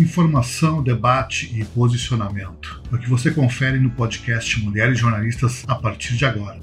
[0.00, 2.82] Informação, debate e posicionamento.
[2.90, 6.58] É o que você confere no podcast Mulheres Jornalistas a partir de agora.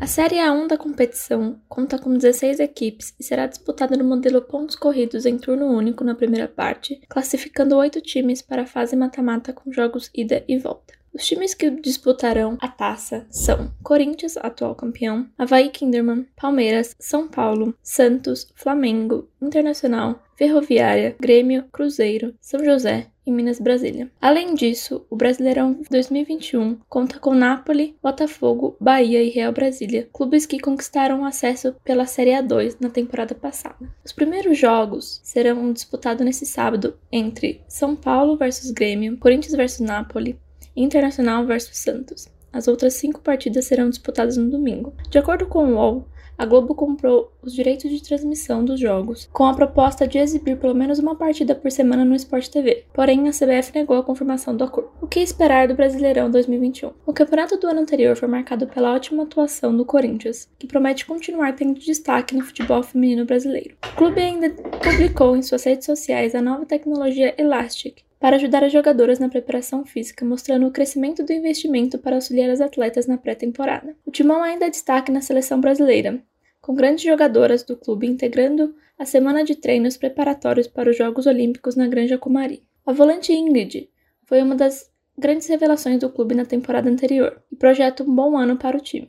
[0.00, 4.74] A Série A1 da competição conta com 16 equipes e será disputada no modelo pontos
[4.74, 9.72] corridos em turno único na primeira parte, classificando oito times para a fase mata-mata com
[9.72, 10.94] jogos ida e volta.
[11.14, 17.72] Os times que disputarão a taça são Corinthians, atual campeão, Havaí Kinderman, Palmeiras, São Paulo,
[17.82, 24.10] Santos, Flamengo, Internacional, Ferroviária, Grêmio, Cruzeiro, São José e Minas Brasília.
[24.20, 30.60] Além disso, o Brasileirão 2021 conta com Napoli, Botafogo, Bahia e Real Brasília, clubes que
[30.60, 33.88] conquistaram acesso pela Série A2 na temporada passada.
[34.04, 40.38] Os primeiros jogos serão disputados nesse sábado entre São Paulo versus Grêmio, Corinthians versus Napoli,
[40.76, 42.28] Internacional versus Santos.
[42.52, 44.94] As outras cinco partidas serão disputadas no domingo.
[45.10, 49.44] De acordo com o UOL, a Globo comprou os direitos de transmissão dos jogos, com
[49.44, 52.84] a proposta de exibir pelo menos uma partida por semana no Sport TV.
[52.92, 54.90] Porém, a CBF negou a confirmação do acordo.
[55.00, 56.92] O que esperar do Brasileirão 2021?
[57.06, 61.54] O campeonato do ano anterior foi marcado pela ótima atuação do Corinthians, que promete continuar
[61.54, 63.76] tendo destaque no futebol feminino brasileiro.
[63.92, 64.50] O clube ainda
[64.82, 69.84] publicou em suas redes sociais a nova tecnologia Elastic, para ajudar as jogadoras na preparação
[69.84, 73.94] física, mostrando o crescimento do investimento para auxiliar as atletas na pré-temporada.
[74.04, 76.20] O Timão ainda é destaque na seleção brasileira,
[76.60, 81.76] com grandes jogadoras do clube integrando a semana de treinos preparatórios para os Jogos Olímpicos
[81.76, 82.64] na Granja Comari.
[82.84, 83.88] A volante Ingrid
[84.24, 88.56] foi uma das grandes revelações do clube na temporada anterior e projeta um bom ano
[88.56, 89.08] para o time.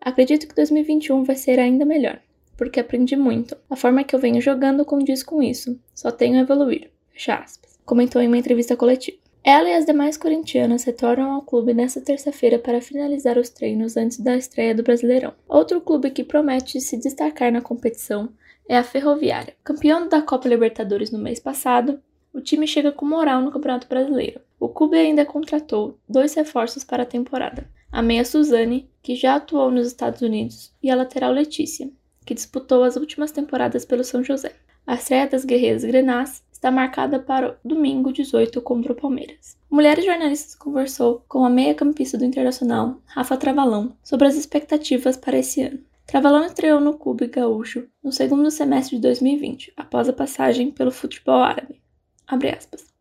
[0.00, 2.20] Acredito que 2021 vai ser ainda melhor,
[2.56, 3.56] porque aprendi muito.
[3.70, 5.78] A forma que eu venho jogando condiz com isso.
[5.94, 6.90] Só tenho a evoluir.
[7.12, 9.16] Fecha aspas comentou em uma entrevista coletiva.
[9.42, 14.20] Ela e as demais corintianas retornam ao clube nesta terça-feira para finalizar os treinos antes
[14.20, 15.32] da estreia do Brasileirão.
[15.48, 18.28] Outro clube que promete se destacar na competição
[18.68, 19.54] é a Ferroviária.
[19.64, 21.98] Campeão da Copa Libertadores no mês passado,
[22.30, 24.42] o time chega com moral no Campeonato Brasileiro.
[24.60, 29.70] O clube ainda contratou dois reforços para a temporada: a meia Suzane, que já atuou
[29.70, 31.90] nos Estados Unidos, e a lateral Letícia,
[32.26, 34.52] que disputou as últimas temporadas pelo São José.
[34.86, 39.56] A estreia das guerreiras Grenás está marcada para domingo 18 contra o Palmeiras.
[39.70, 45.62] Mulheres Jornalistas conversou com a meia-campista do Internacional, Rafa Travalão, sobre as expectativas para esse
[45.62, 45.78] ano.
[46.04, 51.42] Travalão estreou no clube gaúcho no segundo semestre de 2020, após a passagem pelo futebol
[51.42, 51.80] árabe.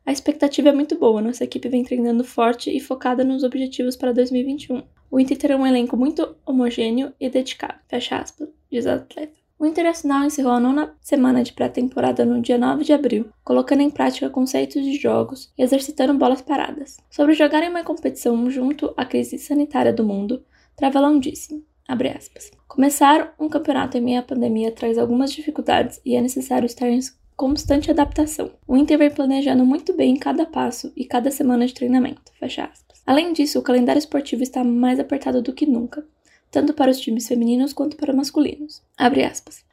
[0.06, 4.13] A expectativa é muito boa, nossa equipe vem treinando forte e focada nos objetivos para
[4.13, 4.84] 2021.
[5.09, 9.46] O Inter terá um elenco muito homogêneo e dedicado, fecha aspas, diz a atleta.
[9.59, 13.90] O Internacional encerrou a nona semana de pré-temporada no dia 9 de abril, colocando em
[13.90, 16.97] prática conceitos de jogos e exercitando bolas paradas.
[17.09, 20.44] Sobre jogar em uma competição junto à crise sanitária do mundo,
[20.75, 26.22] Travelão disse, aspas, Começar um campeonato em meio à pandemia traz algumas dificuldades e é
[26.22, 27.00] necessário estar em
[27.35, 28.51] constante adaptação.
[28.68, 33.01] O Inter vem planejando muito bem cada passo e cada semana de treinamento, fecha aspas.
[33.07, 36.06] Além disso, o calendário esportivo está mais apertado do que nunca
[36.51, 38.81] tanto para os times femininos quanto para masculinos.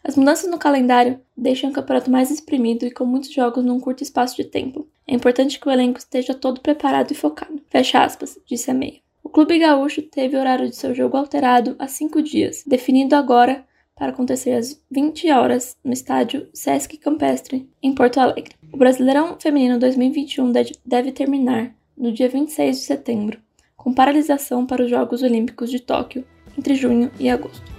[0.03, 4.03] As mudanças no calendário deixam o campeonato mais exprimido e com muitos jogos num curto
[4.03, 4.87] espaço de tempo.
[5.07, 7.61] É importante que o elenco esteja todo preparado e focado.
[7.69, 9.01] Fecha aspas, disse a meia.
[9.23, 13.65] O clube gaúcho teve o horário de seu jogo alterado há cinco dias, definido agora
[13.97, 18.55] para acontecer às 20 horas no estádio Sesc Campestre, em Porto Alegre.
[18.73, 20.53] O Brasileirão Feminino 2021
[20.85, 23.41] deve terminar no dia 26 de setembro,
[23.77, 26.25] com paralisação para os Jogos Olímpicos de Tóquio,
[26.57, 27.74] entre junho e agosto.